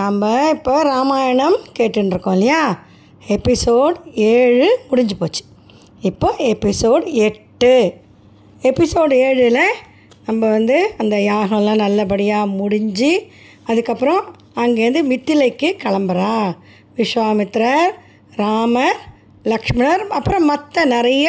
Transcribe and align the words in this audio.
நாம் 0.00 0.20
இப்போ 0.50 0.82
ராமாயணம் 0.82 1.56
கேட்டுருக்கோம் 1.78 2.32
இல்லையா? 2.32 2.60
எபிசோட் 3.28 3.96
ஏழு 4.30 4.68
முடிஞ்சு 4.88 5.16
போச்சு. 5.16 5.42
இப்போ 6.00 6.28
எபிசோட் 6.38 7.04
எட்டு. 7.26 7.72
எபிசோடு 8.62 9.14
ஏழில் 9.26 9.64
நம்ம 10.26 10.48
வந்து 10.48 10.76
அந்த 10.98 11.16
யாகம்லாம் 11.16 11.82
நல்லபடியாக 11.84 12.46
முடிஞ்சு 12.46 13.10
அதுக்கப்புறம் 13.64 14.22
அங்கேருந்து 14.54 15.02
மித்திலைக்கு 15.12 15.68
கிளம்புறா. 15.84 16.34
விஸ்வாமித்ரர் 16.96 17.90
ராமர் 18.36 19.00
லக்ஷ்மணர் 19.44 20.04
அப்புறம் 20.08 20.44
மற்ற 20.44 20.84
நிறைய 20.84 21.26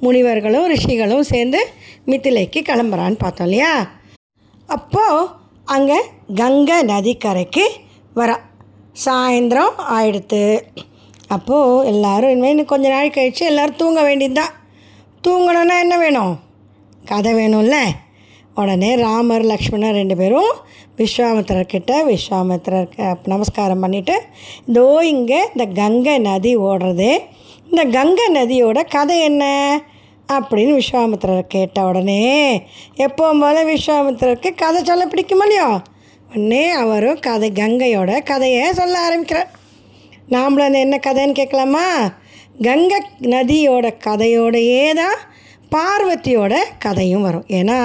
முனிவர்களும் 0.00 0.66
ரிஷிகளும் 0.66 1.28
சேர்ந்து 1.32 1.62
மித்திலைக்கு 2.06 2.60
கிளம்புறான்னு 2.70 3.18
பார்த்தோம் 3.18 3.46
இல்லையா? 3.46 3.72
அப்போது 4.66 5.26
அங்கே 5.64 5.98
கங்கை 6.34 6.78
நதிக்கரைக்கு 6.84 7.66
வரா. 8.16 8.36
சாயந்தரம் 9.04 9.76
ஆயிடுத்து. 9.92 10.60
அப்போது 11.28 11.86
எல்லோரும் 11.86 12.30
இனிமேல் 12.30 12.50
இன்னும் 12.50 12.64
கொஞ்ச 12.64 12.88
நாள் 12.88 13.10
கழித்து 13.10 13.46
எல்லோரும் 13.46 13.76
தூங்க 13.76 14.02
வேண்டியதுதான். 14.02 14.52
தூங்கணுன்னா 15.28 15.78
என்ன 15.80 15.98
வேணும்? 15.98 16.38
கதை 17.04 17.34
வேணும்ல. 17.34 17.74
உடனே 18.54 18.94
ராமர் 18.94 19.42
லக்ஷ்மணர் 19.42 19.92
ரெண்டு 19.92 20.16
பேரும் 20.16 20.54
விஸ்வாமித்திரர்கிட்ட 20.96 21.96
விஸ்வாமித்திரருக்கு 22.08 23.16
நமஸ்காரம் 23.24 23.82
பண்ணிவிட்டு 23.82 24.14
இதோ 24.66 25.00
இங்கே 25.02 25.48
இந்த 25.56 25.82
கங்கை 25.82 26.18
நதி 26.18 26.56
ஓடுறது. 26.56 27.18
இந்த 27.70 27.84
கங்கை 27.84 28.26
நதியோட 28.34 28.90
கதை 28.90 29.20
என்ன? 29.20 29.44
அப்படின்னு 30.32 30.80
விஸ்வாமித்திரர் 30.80 31.42
கேட்ட 31.42 31.84
உடனே 31.84 32.62
எப்போவும் 32.96 33.40
போல் 33.40 33.66
விஸ்வாமித்திரருக்கு 33.66 34.54
கதை 34.54 34.82
சொல்ல 34.84 35.06
பிடிக்குமா 35.06 35.46
இல்லையோ? 35.46 35.80
உடனே 36.34 36.70
அவரும் 36.70 37.20
கதை 37.20 37.50
கங்கையோட 37.50 38.22
கதையை 38.22 38.72
சொல்ல 38.72 38.98
ஆரம்பிக்கிறார். 38.98 39.50
நாமளும் 40.28 40.66
அந்த 40.66 40.78
என்ன 40.78 40.96
கதைன்னு 41.06 41.32
கேட்கலாமா? 41.32 42.12
கங்கை 42.62 42.98
நதியோட 43.20 43.86
கதையோடையே 44.06 44.94
தான் 44.94 45.18
பார்வதியோட 45.74 46.54
கதையும் 46.78 47.22
வரும். 47.22 47.46
ஏன்னா 47.48 47.78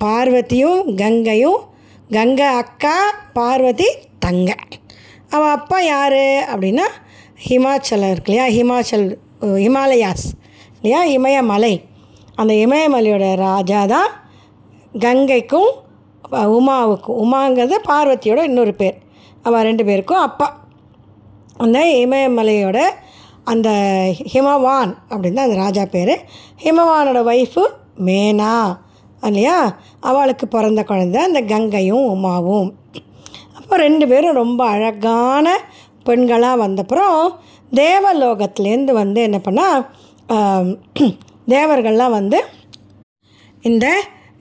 பார்வதியும் 0.00 0.94
கங்கையும் 0.94 1.60
கங்கை 2.10 2.46
அக்கா 2.46 2.96
பார்வதி 3.32 3.88
தங்கை. 4.18 4.54
அவள் 5.30 5.50
அப்பா 5.50 5.80
யார் 5.80 6.22
அப்படின்னா 6.52 6.88
ஹிமாச்சலம் 7.48 8.10
இருக்கு 8.10 8.32
இல்லையா? 8.32 8.46
ஹிமாச்சல் 8.58 9.06
ஹிமாலயாஸ் 9.40 10.26
இல்லையா? 10.74 11.04
இமயமலை. 11.04 11.74
அந்த 12.34 12.52
இமயமலையோட 12.54 13.36
ராஜா 13.36 13.86
தான் 13.86 14.10
கங்கைக்கும் 14.98 15.72
உமாவுக்கும் 16.58 17.20
உமாங்கிறது 17.24 17.76
பார்வதியோட 17.88 18.42
இன்னொரு 18.42 18.74
பேர். 18.74 18.96
அவள் 19.42 19.62
ரெண்டு 19.62 19.84
பேருக்கும் 19.84 20.24
அப்பா. 20.28 20.48
அந்த 21.56 21.78
இமயமலையோட 22.04 22.78
அந்த 23.44 23.70
ஹிமவான் 24.32 24.92
அப்படின்னு 25.10 25.38
தான் 25.38 25.48
அந்த 25.48 25.56
ராஜா 25.56 25.84
பேர். 25.90 26.14
ஹிமவானோட 26.64 27.20
ஒய்ஃபு 27.32 27.64
மேனா 28.06 28.52
இல்லையா? 29.22 29.56
அவளுக்கு 30.00 30.48
பிறந்த 30.48 30.84
குழந்த 30.88 31.16
அந்த 31.28 31.40
கங்கையும் 31.42 32.06
உமாவும். 32.14 32.70
அப்போ 33.58 33.76
ரெண்டு 33.76 34.08
பேரும் 34.08 34.40
ரொம்ப 34.42 34.60
அழகான 34.66 35.46
பெண்களாக 36.06 36.62
வந்தப்புறம் 36.66 37.20
தேவலோகத்துலேருந்து 37.74 38.92
வந்து 38.92 39.20
என்ன 39.22 39.38
பண்ணால் 39.44 39.84
தேவர்கள்லாம் 41.48 42.16
வந்து 42.18 42.38
இந்த 43.62 43.86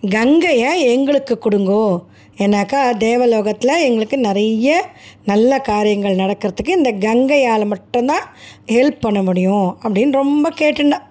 கங்கையை 0.09 0.81
எங்களுக்கு 0.81 1.39
கொடுங்கோ. 1.41 1.99
ஏன்னாக்கா 2.37 2.97
தேவலோகத்தில் 2.97 3.83
எங்களுக்கு 3.83 4.17
நிறைய 4.17 4.85
நல்ல 5.25 5.59
காரியங்கள் 5.59 6.15
நடக்கிறதுக்கு 6.15 6.69
இந்த 6.69 6.91
கங்கையால் 6.91 7.65
மட்டும்தான் 7.65 8.35
ஹெல்ப் 8.67 8.99
பண்ண 8.99 9.21
முடியும் 9.21 9.77
அப்படின்னு 9.83 10.11
ரொம்ப 10.11 10.49
கேட்டுண்டான் 10.49 11.09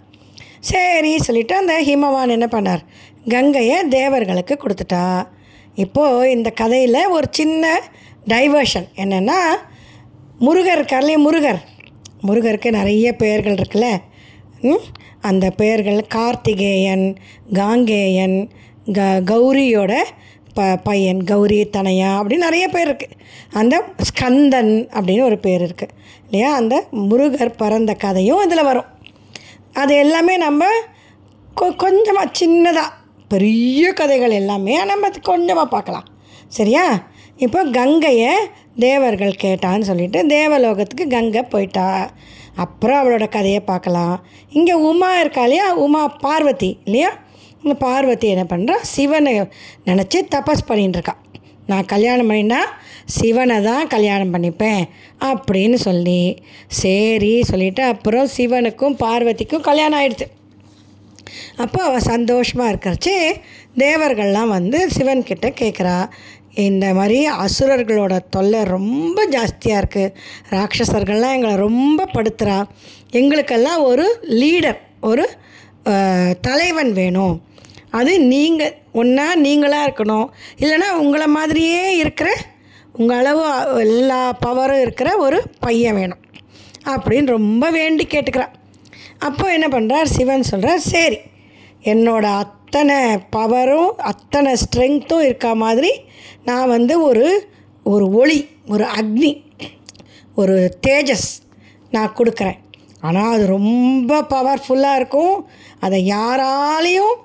சரி 0.60 1.18
சொல்லிவிட்டு 1.18 1.56
அந்த 1.56 1.82
ஹிமவான் 1.82 2.28
என்ன 2.28 2.46
பண்ணார்? 2.50 2.80
கங்கையை 3.28 3.88
தேவர்களுக்கு 3.88 4.58
கொடுத்துட்டா. 4.58 5.22
இப்போது 5.74 6.30
இந்த 6.30 6.50
கதையில் 6.50 7.06
ஒரு 7.06 7.26
சின்ன 7.30 7.80
டைவர்ஷன் 8.28 8.88
என்னென்னா 8.96 9.40
முருகர் 10.40 10.80
இருக்கார்லையே 10.80 11.16
முருகர். 11.26 11.60
முருகருக்கு 12.28 12.70
நிறைய 12.70 13.12
பெயர்கள் 13.12 13.54
இருக்குல்ல. 13.54 13.86
அந்த 15.20 15.50
பெயர்கள் 15.50 16.06
கார்த்திகேயன் 16.06 17.16
காங்கேயன் 17.52 18.50
க 18.86 19.22
கௌரியோட 19.24 19.92
ப 20.54 20.76
பையன் 20.76 21.24
கௌரி 21.24 21.64
தனையா 21.64 22.08
அப்படின்னு 22.18 22.36
நிறைய 22.36 22.68
பேர் 22.68 22.88
இருக்குது 22.88 23.16
அந்த 23.52 23.84
ஸ்கந்தன் 24.02 24.88
அப்படின்னு 24.92 25.22
ஒரு 25.22 25.38
பேர் 25.38 25.62
இருக்குது 25.66 25.94
இல்லையா? 26.24 26.54
அந்த 26.54 26.84
முருகர் 26.92 27.52
பிறந்த 27.56 27.94
கதையும் 27.94 28.42
இதில் 28.42 28.62
வரும். 28.62 28.88
அது 29.72 29.94
எல்லாமே 29.94 30.36
நம்ம 30.36 30.64
கொ 31.54 31.76
கொஞ்சமாக 31.76 32.32
சின்னதாக 32.40 32.88
பெரிய 33.28 33.92
கதைகள் 33.92 34.30
எல்லாமே 34.30 34.84
நம்ம 34.84 35.08
கொஞ்சமாக 35.22 35.68
பார்க்கலாம். 35.68 36.04
சரியா? 36.48 37.02
இப்போ 37.36 37.64
கங்கையை 37.64 38.32
தேவர்கள் 38.78 39.40
கேட்டான்னு 39.42 39.80
சொல்லிட்டு 39.80 40.26
தேவலோகத்துக்கு 40.26 41.06
கங்கை 41.08 41.42
போயிட்டா. 41.42 42.10
அப்புறம் 42.56 43.00
அவளோட 43.00 43.28
கதையை 43.28 43.60
பார்க்கலாம். 43.60 44.24
இங்கே 44.50 44.72
உமா 44.72 45.20
இருக்கா 45.20 45.42
இல்லையா? 45.42 45.74
உமா 45.74 46.08
பார்வதி 46.08 46.78
இல்லையா? 46.84 47.10
பார்வதி 47.68 48.28
என்ன 48.28 48.44
பண்ணுறா 48.44 48.76
சிவனை 48.80 49.40
நினச்சி 49.84 50.18
தபஸ் 50.34 50.68
பண்ணிட்டுருக்கா 50.68 51.14
நான் 51.66 51.84
கல்யாணம் 51.84 52.30
பண்ணினா 52.30 52.58
சிவனை 53.04 53.62
தான் 53.62 53.86
கல்யாணம் 53.86 54.34
பண்ணிப்பேன் 54.34 54.84
அப்படின்னு 55.20 55.74
சொல்லி 55.74 56.38
சரி 56.66 57.42
சொல்லிவிட்டு 57.42 57.82
அப்புறம் 57.82 58.28
சிவனுக்கும் 58.36 58.96
பார்வதிக்கும் 58.96 59.60
கல்யாணம் 59.60 59.98
ஆயிடுச்சு. 60.00 60.26
அப்போ 61.56 61.82
அவள் 61.82 62.00
சந்தோஷமாக 62.00 62.70
இருக்கிறச்சு 62.72 63.36
தேவர்கள்லாம் 63.76 64.48
வந்து 64.48 64.88
சிவன்கிட்ட 64.96 65.48
கேட்குறா 65.60 66.08
இந்த 66.54 66.94
மாதிரி 66.94 67.26
அசுரர்களோட 67.26 68.18
தொல்லை 68.30 68.64
ரொம்ப 68.64 69.26
ஜாஸ்தியாக 69.26 69.82
இருக்குது 69.82 70.12
ராட்சசர்கள்லாம் 70.50 71.34
எங்களை 71.34 71.54
ரொம்ப 71.54 72.08
படுத்துகிறா 72.14 72.62
எங்களுக்கெல்லாம் 73.10 73.82
ஒரு 73.82 74.20
லீடர் 74.28 74.80
ஒரு 75.00 75.28
தலைவன் 76.40 76.92
வேணும். 76.92 77.42
அது 77.98 78.12
நீங்கள் 78.32 78.76
ஒன்றா 79.00 79.26
நீங்களாக 79.46 79.86
இருக்கணும். 79.88 80.28
இல்லைனா 80.62 80.88
உங்களை 81.02 81.26
மாதிரியே 81.38 81.84
இருக்கிற 82.02 82.30
உங்கள் 82.98 83.18
அளவு 83.20 83.44
எல்லா 83.86 84.20
பவரும் 84.46 84.82
இருக்கிற 84.84 85.10
ஒரு 85.16 85.38
பையன் 85.64 85.98
வேணும். 85.98 86.22
அப்படின்னு 86.92 87.36
ரொம்ப 87.38 87.64
வேண்டி 87.78 88.04
கேட்டுக்கிறான். 88.06 88.54
அப்போ 89.28 89.46
என்ன 89.56 89.66
பண்ணுறார் 89.68 90.12
சிவன் 90.16 90.50
சொல்கிறார் 90.50 90.82
சரி 90.92 91.18
என்னோட 91.92 92.24
அத்தனை 92.42 92.96
பவரும் 93.36 93.92
அத்தனை 94.10 94.52
ஸ்ட்ரென்த்தும் 94.62 95.26
இருக்கா 95.28 95.52
மாதிரி 95.64 95.92
நான் 96.48 96.72
வந்து 96.76 96.94
ஒரு 97.08 97.26
ஒரு 97.92 98.06
ஒளி 98.20 98.40
ஒரு 98.72 98.84
அக்னி 98.98 99.32
ஒரு 100.40 100.56
தேஜஸ் 100.86 101.30
நான் 101.94 102.16
கொடுக்குறேன். 102.18 102.58
ஆனால் 103.00 103.32
அது 103.34 103.44
ரொம்ப 103.56 104.20
பவர்ஃபுல்லாக 104.34 104.98
இருக்கும். 105.00 105.36
அதை 105.84 105.98
யாராலையும் 106.10 107.16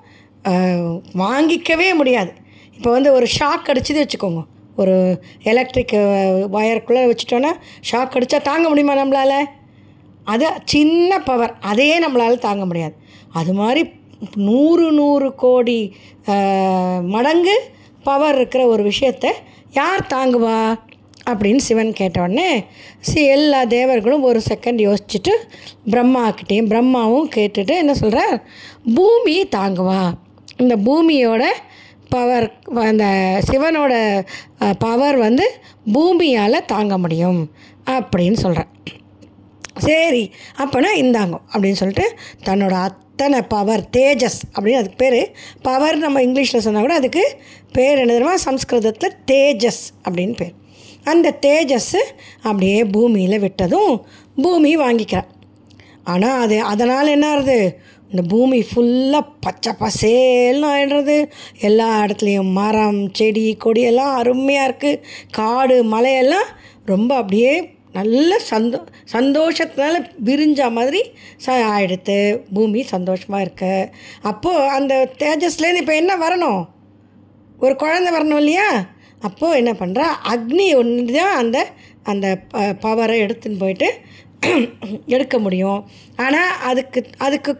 வாங்கிக்கவே 1.22 1.88
முடியாது. 2.00 2.32
இப்போ 2.76 2.90
வந்து 2.96 3.10
ஒரு 3.18 3.26
ஷாக் 3.38 3.70
அடிச்சுது 3.72 4.02
வச்சுக்கோங்க. 4.02 4.42
ஒரு 4.80 4.94
எலக்ட்ரிக் 5.50 5.94
ஒயருக்குள்ளே 6.56 7.02
வச்சுட்டோன்னா 7.10 7.52
ஷாக் 7.90 8.16
அடித்தா 8.18 8.38
தாங்க 8.50 8.66
முடியுமா 8.70 8.96
நம்மளால்? 9.00 9.38
அது 10.32 10.46
சின்ன 10.72 11.18
பவர் 11.28 11.52
அதையே 11.70 11.96
நம்மளால் 12.04 12.44
தாங்க 12.46 12.64
முடியாது. 12.70 12.94
அது 13.40 13.52
மாதிரி 13.60 13.82
நூறு 14.48 14.86
நூறு 14.98 15.28
கோடி 15.44 15.80
மடங்கு 17.14 17.56
பவர் 18.08 18.36
இருக்கிற 18.40 18.62
ஒரு 18.74 18.82
விஷயத்தை 18.90 19.30
யார் 19.78 20.10
தாங்குவா? 20.14 20.58
அப்படின்னு 21.30 21.62
சிவன் 21.66 21.96
கேட்டவுடனே 22.00 22.50
சி 23.08 23.20
எல்லா 23.36 23.60
தேவர்களும் 23.76 24.26
ஒரு 24.28 24.40
செகண்ட் 24.50 24.80
யோசிச்சுட்டு 24.86 25.32
பிரம்மாக்கிட்டேயும் 25.92 26.70
பிரம்மாவும் 26.72 27.32
கேட்டுட்டு 27.36 27.74
என்ன 27.82 27.94
சொல்கிறார் 28.02 28.36
பூமி 28.96 29.36
தாங்குவா. 29.56 30.02
இந்த 30.56 30.76
பூமியோட 30.76 31.44
பவர் 32.08 32.60
அந்த 32.74 33.04
சிவனோட 33.50 33.94
பவர் 34.78 35.16
வந்து 35.16 35.46
பூமியால் 35.92 36.64
தாங்க 36.64 36.98
முடியும் 36.98 37.52
அப்படின்னு 37.84 38.32
சொல்கிறேன் 38.32 38.72
சரி 39.78 40.32
அப்போனா 40.58 40.90
இந்தாங்க 40.96 41.36
அப்படின்னு 41.52 41.80
சொல்லிட்டு 41.80 42.06
தன்னோட 42.44 42.72
அத்தனை 42.72 43.42
பவர் 43.42 43.88
தேஜஸ் 43.96 44.38
அப்படின்னு 44.54 44.80
அதுக்கு 44.80 44.96
பேர். 44.96 45.32
பவர் 45.62 45.96
நம்ம 45.96 46.22
இங்கிலீஷில் 46.22 46.64
சொன்னால் 46.66 46.82
கூட 46.82 46.94
அதுக்கு 46.94 47.24
பேர் 47.72 47.98
என்ன 47.98 48.36
சம்ஸ்கிருதத்தில் 48.36 49.14
தேஜஸ் 49.30 49.82
அப்படின்னு 50.08 50.36
பேர். 50.36 50.54
அந்த 51.04 51.38
தேஜஸ்ஸு 51.40 52.02
அப்படியே 52.42 52.84
பூமியில் 52.84 53.40
விட்டதும் 53.40 53.92
பூமி 54.42 54.76
வாங்கிக்கிறேன் 54.76 55.28
ஆனால் 56.04 56.40
அது 56.40 56.62
அதனால் 56.62 57.06
என்ன 57.06 57.30
ஆகுது? 57.30 57.80
இந்த 58.10 58.22
பூமி 58.32 58.58
ஃபுல்லாக 58.68 59.32
பச்சை 59.44 59.72
பசேல்னு 59.82 60.66
ஆயிடுறது. 60.72 61.16
எல்லா 61.68 61.88
இடத்துலையும் 62.04 62.52
மரம் 62.58 63.00
செடி 63.18 63.46
கொடி 63.64 63.82
எல்லாம் 63.90 64.12
அருமையாக 64.20 64.68
இருக்குது 64.68 65.02
காடு 65.38 65.78
மலையெல்லாம் 65.94 66.50
ரொம்ப 66.92 67.10
அப்படியே 67.22 67.54
நல்ல 67.98 68.32
சந்தோ 68.50 68.78
சந்தோஷத்தினால 69.14 69.96
விரிஞ்ச 70.28 70.60
மாதிரி 70.78 71.00
ச 71.44 71.54
ஆயிடுத்து 71.74 72.16
பூமி 72.56 72.80
சந்தோஷமாக 72.94 73.44
இருக்கு. 73.46 73.74
அப்போது 74.30 74.68
அந்த 74.78 74.94
தேஜஸ்லேருந்து 75.22 75.82
இப்போ 75.84 75.94
என்ன 76.02 76.12
வரணும்? 76.24 76.62
ஒரு 77.64 77.74
குழந்தை 77.82 78.10
வரணும் 78.16 78.40
இல்லையா? 78.42 78.68
அப்போது 79.28 79.58
என்ன 79.60 79.72
பண்ணுறா 79.82 80.06
அக்னி 80.32 80.66
ஒன்று 80.80 81.12
தான் 81.18 81.36
அந்த 81.42 81.58
அந்த 82.12 82.26
ப 82.52 82.64
பவரை 82.84 83.16
எடுத்துன்னு 83.26 83.62
போயிட்டு 83.64 83.88
எடுக்க 85.14 85.36
முடியும். 85.44 85.80
ஆனால் 86.24 86.52
அதுக்கு 86.70 87.00
அதுக்கு 87.26 87.52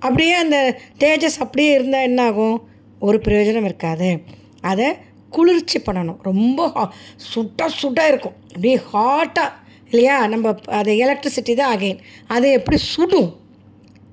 அப்படியே 0.00 0.32
அந்த 0.32 0.80
தேஜஸ் 0.98 1.38
அப்படியே 1.38 1.72
இருந்தால் 1.72 2.02
என்ன 2.02 2.26
ஆகும் 2.26 2.68
ஒரு 3.00 3.20
பிரயோஜனம் 3.24 3.64
இருக்காது. 3.64 4.22
அதை 4.60 4.94
குளிர்ச்சி 5.30 5.80
பண்ணணும். 5.80 6.16
ரொம்ப 6.22 6.66
ஹா- 6.66 6.88
சுட்ட 7.16 7.68
சுட்ட 7.68 8.06
இருக்கும். 8.06 8.32
அப்படியே 8.46 8.80
ஹாட்டாக 8.92 9.52
இல்லையா? 9.90 10.26
நம்ம 10.26 10.54
அது 10.66 10.92
எலக்ட்ரிசிட்டி 10.92 11.54
தான் 11.54 11.76
அகெயின் 11.76 11.98
அது 12.26 12.50
எப்படி 12.50 12.76
சுடும்? 12.76 13.36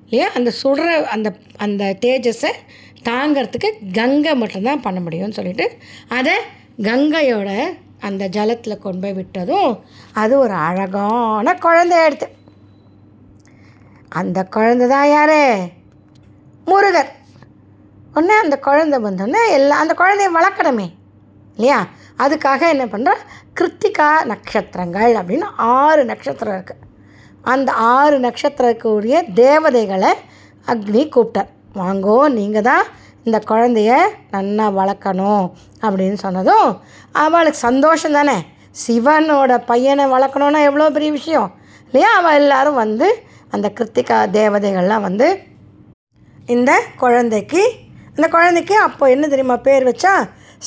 இல்லையா? 0.08 0.32
அந்த 0.32 0.52
சுடுற 0.62 1.02
அந்த 1.02 1.36
அந்த 1.56 1.96
தேஜஸை 2.00 2.50
தாங்கிறதுக்கு 3.04 3.92
கங்கை 3.92 4.34
மட்டும்தான் 4.34 4.80
பண்ண 4.80 5.00
முடியும்னு 5.00 5.32
சொல்லிட்டு 5.32 5.76
அதை 6.08 6.32
கங்கையோட 6.78 7.64
அந்த 8.00 8.28
ஜலத்தில் 8.28 8.78
கொண்டு 8.78 8.98
போய் 9.00 9.12
விட்டதும் 9.12 9.80
அது 10.12 10.38
ஒரு 10.38 10.52
அழகான 10.52 11.54
குழந்தை 11.54 12.04
எடுத்து. 12.04 12.28
அந்த 14.08 14.44
குழந்தை 14.44 14.88
தான் 14.88 15.08
யார்? 15.08 15.74
முருகர். 16.66 17.10
உடனே 18.14 18.36
அந்த 18.44 18.56
குழந்தை 18.66 18.98
வந்தோடனே 19.06 19.42
எல்லா 19.56 19.74
அந்த 19.82 19.94
குழந்தைய 20.00 20.28
வளர்க்கணுமே 20.36 20.86
இல்லையா? 21.56 21.78
அதுக்காக 22.24 22.60
என்ன 22.74 22.84
பண்ணுற 22.92 23.10
கிருத்திகா 23.58 24.08
நட்சத்திரங்கள் 24.30 25.12
அப்படின்னு 25.20 25.46
ஆறு 25.76 26.02
நட்சத்திரம் 26.04 26.56
இருக்குது 26.56 26.82
அந்த 27.52 27.70
ஆறு 27.72 28.16
நட்சத்திரக்கூடிய 28.26 29.14
தேவதைகளை 29.42 30.12
அக்னி 30.66 31.02
கூப்பிட்டார். 31.14 31.50
வாங்கோ 31.80 32.18
நீங்கள் 32.38 32.66
தான் 32.70 32.84
இந்த 33.24 33.38
குழந்தைய 33.50 33.92
நல்லா 34.30 34.66
வளர்க்கணும் 34.80 35.44
அப்படின்னு 35.82 36.18
சொன்னதும் 36.26 36.68
அவளுக்கு 37.24 37.60
சந்தோஷம் 37.68 38.16
தானே. 38.18 38.36
சிவனோட 38.84 39.52
பையனை 39.70 40.04
வளர்க்கணுன்னா 40.14 40.62
எவ்வளோ 40.68 40.90
பெரிய 40.96 41.10
விஷயம் 41.18 41.50
இல்லையா? 41.86 42.10
அவள் 42.18 42.38
எல்லோரும் 42.40 42.80
வந்து 42.84 43.08
அந்த 43.54 43.66
கிருத்திகா 43.78 44.18
தேவதைகள்லாம் 44.38 45.06
வந்து 45.08 45.28
இந்த 46.54 46.72
குழந்தைக்கு 47.02 47.62
அந்த 48.16 48.26
குழந்தைக்கு 48.34 48.74
அப்போ 48.78 49.04
என்ன 49.14 49.24
தெரியுமா 49.28 49.56
பேர் 49.56 49.84
வச்சா? 49.88 50.12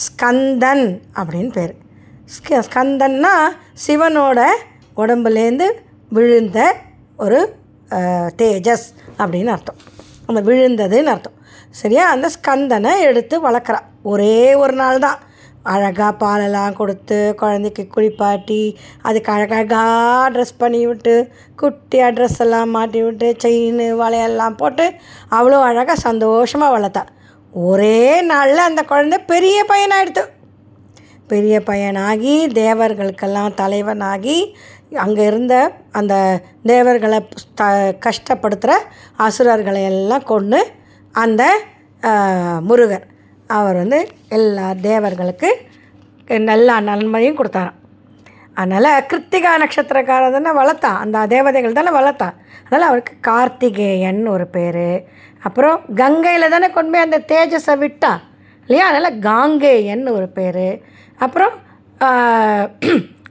ஸ்கந்தன் 0.03 0.83
அப்படின்னு 1.19 1.51
பேர். 1.51 1.73
ஸ்க 2.33 2.59
ஸ்கந்தன்னா 2.67 3.31
சிவனோட 3.85 4.39
உடம்புலேருந்து 4.97 5.67
விழுந்த 6.17 6.59
ஒரு 7.17 7.39
தேஜஸ் 8.41 8.85
அப்படின்னு 9.21 9.51
அர்த்தம். 9.55 9.79
அந்த 10.27 10.41
விழுந்ததுன்னு 10.49 11.13
அர்த்தம். 11.13 11.37
சரியா? 11.81 12.05
அந்த 12.09 12.29
ஸ்கந்தனை 12.35 12.93
எடுத்து 13.09 13.35
வளர்க்குறா. 13.49 13.79
ஒரே 14.11 14.37
ஒரு 14.63 14.73
நாள் 14.73 15.03
தான் 15.05 15.19
அழகாக 15.65 16.17
பாலெல்லாம் 16.17 16.73
கொடுத்து 16.73 17.35
குழந்தைக்கு 17.35 17.87
குளிப்பாட்டி 17.87 18.77
அதுக்கு 19.01 19.31
அழகழகாக 19.31 20.29
ட்ரெஸ் 20.29 20.57
பண்ணி 20.57 20.85
விட்டு 20.85 21.31
குட்டியாக 21.61 22.11
ட்ரெஸ் 22.13 22.41
எல்லாம் 22.41 22.69
மாட்டி 22.69 23.03
விட்டு 23.03 23.35
செயின் 23.43 23.95
வளையெல்லாம் 23.95 24.55
போட்டு 24.55 24.93
அவ்வளோ 25.29 25.61
அழகாக 25.61 25.99
சந்தோஷமாக 25.99 26.79
வளர்த்தா. 26.79 27.05
ஒரே 27.53 28.21
நாளில் 28.21 28.57
அந்த 28.57 28.83
குழந்தை 28.83 29.19
பெரிய 29.19 29.65
பையனாகிடுது 29.69 30.23
பெரிய 31.27 31.61
பையனாகி 31.61 32.47
தேவர்களுக்கெல்லாம் 32.53 33.53
தலைவனாகி 33.53 34.53
அங்கே 34.95 35.25
இருந்த 35.25 35.71
அந்த 35.91 36.41
தேவர்களை 36.63 37.27
த 37.55 37.63
கஷ்டப்படுத்துகிற 38.05 38.73
அசுரர்களை 39.17 39.83
எல்லாம் 39.83 40.23
கொண்டு 40.23 40.73
அந்த 41.11 41.43
முருகர் 42.61 43.05
அவர் 43.57 43.77
வந்து 43.81 43.99
எல்லா 44.37 44.67
தேவர்களுக்கு 44.87 45.49
எல்லா 46.55 46.75
நன்மையும் 46.87 47.37
கொடுத்தாராம். 47.37 47.77
அதனால் 48.61 49.05
கிருத்திகா 49.09 49.51
நட்சத்திரக்காரர் 49.61 50.35
தானே 50.35 50.51
வளர்த்தான் 50.59 50.99
அந்த 51.03 51.23
தேவதைகள் 51.33 51.77
தானே 51.77 51.91
வளர்த்தான் 51.97 52.35
அதனால் 52.65 52.87
அவருக்கு 52.89 53.13
கார்த்திகேயன் 53.27 54.21
ஒரு 54.33 54.45
பேர். 54.55 54.87
அப்புறம் 55.47 55.79
கங்கையில் 56.01 56.53
தானே 56.53 56.69
கொண்டு 56.75 56.91
போய் 56.93 57.05
அந்த 57.07 57.19
தேஜஸை 57.31 57.75
விட்டான் 57.83 58.21
இல்லையா? 58.65 58.85
அதனால் 58.91 59.19
காங்கேயன் 59.29 60.05
ஒரு 60.17 60.27
பேர். 60.37 60.67
அப்புறம் 61.25 61.55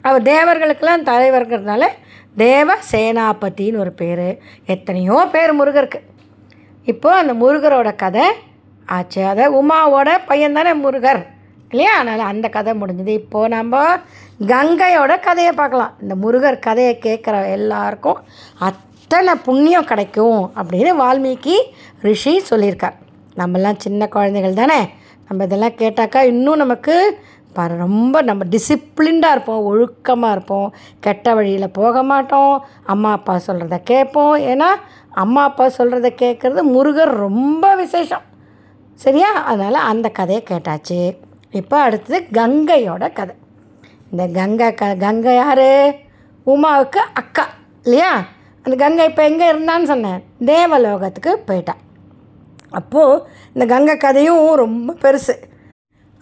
அவர் 0.09 0.29
தேவர்களுக்கெல்லாம் 0.33 1.09
தலைவர்கிறதுனால 1.11 1.85
தேவ 2.45 2.77
சேனாபதின்னு 2.91 3.83
ஒரு 3.85 3.93
பேர். 4.03 4.29
எத்தனையோ 4.75 5.19
பேர் 5.37 5.59
முருகருக்கு. 5.61 6.01
இப்போது 6.93 7.21
அந்த 7.21 7.33
முருகரோட 7.43 7.89
கதை 8.05 8.27
ஆச்சு. 8.97 9.25
அதை 9.33 9.45
உமாவோட 9.49 10.11
பையன் 10.27 10.57
தானே 10.59 10.73
முருகர். 10.85 11.23
இல்லையா? 11.71 11.93
அதனால் 11.93 12.27
அந்த 12.27 12.49
கதை 12.49 12.73
முடிஞ்சது. 12.81 13.13
இப்போது 13.21 13.49
நம்ம 13.49 13.83
கங்கையோட 14.53 15.13
கதையை 15.21 15.53
பார்க்கலாம். 15.53 15.95
இந்த 16.03 16.15
முருகர் 16.23 16.59
கதையை 16.59 16.99
கேட்குற 17.03 17.51
எல்லாருக்கும் 17.51 18.19
அத்தனை 18.59 19.35
புண்ணியம் 19.35 19.91
கிடைக்கும் 19.91 20.51
அப்படின்னு 20.57 20.93
வால்மீகி 21.03 21.57
ரிஷி 22.03 22.35
சொல்லியிருக்கார். 22.51 22.97
நம்மெல்லாம் 23.39 23.75
சின்ன 23.79 24.09
குழந்தைகள் 24.09 24.61
தானே? 24.61 24.81
நம்ம 25.29 25.45
இதெல்லாம் 25.45 25.79
கேட்டாக்கா 25.83 26.21
இன்னும் 26.33 26.63
நமக்கு 26.65 26.95
ரொம்ப 27.55 28.23
நம்ம 28.23 28.45
டிசிப்ளின்டாக 28.51 29.35
இருப்போம் 29.35 29.65
ஒழுக்கமாக 29.65 30.35
இருப்போம். 30.37 30.75
கெட்ட 31.01 31.35
வழியில் 31.35 31.75
போக 31.79 32.03
மாட்டோம். 32.03 32.65
அம்மா 32.85 33.11
அப்பா 33.11 33.41
சொல்கிறத 33.47 33.77
கேட்போம். 33.85 34.35
ஏன்னா 34.41 34.71
அம்மா 35.23 35.43
அப்பா 35.43 35.67
சொல்கிறத 35.79 36.09
கேட்குறது 36.23 36.61
முருகர் 36.75 37.17
ரொம்ப 37.27 37.75
விசேஷம். 37.75 38.27
சரியா? 39.05 39.31
அதனால் 39.51 39.87
அந்த 39.91 40.09
கதையை 40.19 40.41
கேட்டாச்சு. 40.51 41.01
இப்போ 41.61 41.77
அடுத்தது 41.87 42.19
கங்கையோட 42.39 43.05
கதை. 43.19 43.35
இந்த 44.11 44.25
கங்கை 44.39 44.69
க 44.81 44.95
கங்கை 45.05 45.35
யார்? 45.35 45.69
உமாவுக்கு 46.53 47.01
அக்கா 47.21 47.45
இல்லையா? 47.85 48.11
அந்த 48.65 48.75
கங்கை 48.83 49.05
இப்போ 49.11 49.23
எங்கே 49.31 49.47
இருந்தான்னு 49.53 49.91
சொன்னேன். 49.93 50.21
தேவலோகத்துக்கு 50.51 51.33
போயிட்டான் 51.49 51.83
அப்போது 52.79 53.23
இந்த 53.55 53.65
கங்கை 53.75 53.97
கதையும் 53.97 54.55
ரொம்ப 54.63 54.97
பெருசு. 55.05 55.35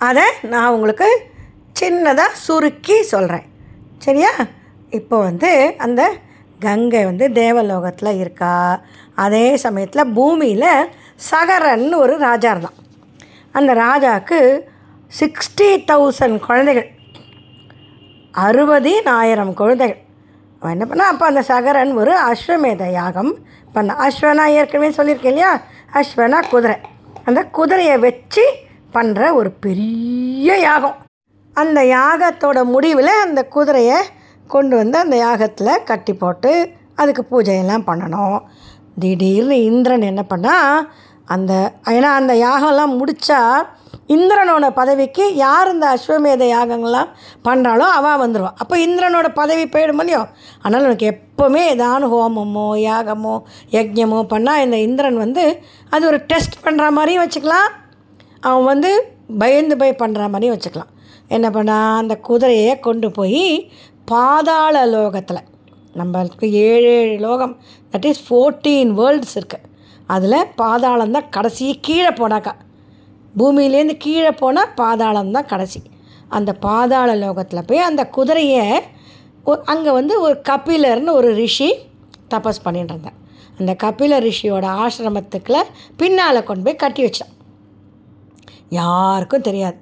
அதை 0.00 0.26
நான் 0.52 0.72
உங்களுக்கு 0.74 1.08
சின்னதாக 1.80 2.38
சுருக்கி 2.46 2.96
சொல்கிறேன் 3.12 3.46
சரியா? 3.98 4.32
இப்போ 4.98 5.16
வந்து 5.28 5.50
அந்த 5.86 6.02
கங்கை 6.60 7.04
வந்து 7.04 7.32
தேவலோகத்தில் 7.32 8.18
இருக்கா? 8.18 8.80
அதே 9.14 9.56
சமயத்தில் 9.56 10.12
பூமியில் 10.12 10.88
சகரன் 11.30 11.92
ஒரு 11.92 12.18
ராஜா 12.18 12.50
இருந்தான் 12.50 12.78
அந்த 13.52 13.74
ராஜாவுக்கு 13.74 14.60
சிக்ஸ்டி 15.20 15.68
தௌசண்ட் 15.92 16.38
குழந்தைகள். 16.46 16.88
அறுபதினாயிரம் 18.34 19.54
குழந்தைகள். 19.54 20.00
அவன் 20.60 20.72
என்ன 20.72 20.86
பண்ணா 20.86 21.06
அப்போ 21.08 21.26
அந்த 21.26 21.42
சகரன் 21.42 21.92
ஒரு 21.92 22.18
அஸ்வமேத 22.30 22.90
யாகம் 22.90 23.38
பண்ண. 23.72 23.94
அஸ்வனா 23.94 24.46
ஏற்கனவே 24.46 24.94
சொல்லியிருக்கேன் 24.94 25.34
இல்லையா? 25.34 25.60
அஸ்வனா 25.92 26.48
குதிரை. 26.48 26.76
அந்த 27.24 27.44
குதிரையை 27.44 27.98
வச்சு 27.98 28.44
பண்ணுற 28.94 29.32
ஒரு 29.32 29.50
பெரிய 29.50 30.58
யாகம். 30.58 30.96
அந்த 31.54 31.82
யாகத்தோட 31.82 32.64
முடிவில் 32.64 33.20
அந்த 33.22 33.44
குதிரையை 33.44 33.96
கொண்டு 34.54 34.74
வந்து 34.76 34.96
அந்த 34.98 35.16
யாகத்தில் 35.26 35.82
கட்டி 35.90 36.12
போட்டு 36.14 36.52
அதுக்கு 37.00 37.22
பூஜையெல்லாம் 37.30 37.88
பண்ணணும். 37.88 38.38
திடீர்னு 39.02 39.56
இந்திரன் 39.70 40.08
என்ன 40.10 40.22
பண்ணால் 40.28 40.86
அந்த 41.34 41.52
ஏன்னா 41.94 42.10
அந்த 42.20 42.32
யாகம்லாம் 42.46 42.94
முடித்தா 43.00 43.40
இந்திரனோட 44.14 44.66
பதவிக்கு 44.78 45.24
யார் 45.34 45.70
இந்த 45.72 45.86
அஸ்வமேத 45.94 46.44
யாகங்கள்லாம் 46.52 47.08
பண்ணுறாளோ 47.46 47.86
அவள் 47.98 48.20
வந்துடுவான் 48.22 48.58
அப்போ 48.62 48.74
இந்திரனோட 48.84 49.28
பதவி 49.40 49.64
போயிடும் 49.64 50.02
இல்லையோ? 50.02 50.20
அதனால் 50.62 50.86
எனக்கு 50.88 51.08
எப்போவுமே 51.14 51.62
ஏதான 51.72 52.08
ஹோமமோ 52.12 52.66
யாகமோ 52.88 53.34
யஜ்ஞமோ 53.76 54.20
பண்ணால் 54.32 54.62
இந்த 54.64 54.78
இந்திரன் 54.86 55.18
வந்து 55.24 55.44
அது 55.94 56.06
ஒரு 56.06 56.20
டெஸ்ட் 56.30 56.56
பண்ணுற 56.64 56.86
மாதிரியும் 56.98 57.24
வச்சுக்கலாம். 57.24 57.70
அவன் 58.48 58.68
வந்து 58.72 58.92
பயந்து 59.38 59.76
போய் 59.76 60.00
பண்ணுற 60.02 60.22
மாதிரியும் 60.34 60.56
வச்சுக்கலாம். 60.56 60.92
என்ன 61.36 61.46
பண்ணா 61.50 61.76
அந்த 61.96 62.14
குதிரையை 62.28 62.72
கொண்டு 62.80 63.10
போய் 63.10 63.44
பாதாள 64.10 64.76
லோகத்தில் 64.94 65.46
நம்மளுக்கு 65.98 66.46
ஏழு 66.68 66.88
ஏழு 66.98 67.14
லோகம் 67.24 67.54
தட் 67.92 68.06
இஸ் 68.10 68.22
ஃபோர்டீன் 68.26 68.90
வேர்ல்ட்ஸ் 68.98 69.36
இருக்குது 69.38 69.64
அதில் 70.14 70.50
பாதாளம் 70.60 71.14
தான் 71.16 71.30
கடைசி. 71.36 71.66
கீழே 71.86 72.10
போனாக்கா 72.20 72.52
பூமியிலேருந்து 73.38 73.96
கீழே 74.04 74.32
போனால் 74.42 74.74
பாதாளம் 74.80 75.32
தான் 75.36 75.48
கடைசி. 75.52 75.80
அந்த 76.36 76.50
பாதாள 76.66 77.08
லோகத்தில் 77.22 77.66
போய் 77.70 77.86
அந்த 77.88 78.02
குதிரையை 78.16 78.66
அங்கே 79.72 79.90
வந்து 79.98 80.14
ஒரு 80.26 80.36
கபிலர்னு 80.48 81.12
ஒரு 81.18 81.30
ரிஷி 81.40 81.70
தபஸ் 82.34 82.64
பண்ணிட்டு 82.64 82.92
இருந்தேன் 82.94 83.18
அந்த 83.58 83.72
கபில 83.84 84.18
ரிஷியோட 84.28 84.66
ஆசிரமத்துக்குள்ள 84.84 85.58
பின்னால் 86.00 86.46
கொண்டு 86.48 86.64
போய் 86.66 86.82
கட்டி 86.84 87.02
வச்சான் 87.06 87.34
யாருக்கும் 88.78 89.46
தெரியாது. 89.48 89.78